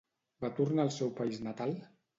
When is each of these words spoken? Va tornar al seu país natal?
Va 0.45 0.49
tornar 0.61 0.87
al 0.87 0.91
seu 0.97 1.15
país 1.21 1.41
natal? 1.51 1.81